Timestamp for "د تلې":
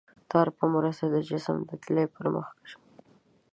1.69-2.05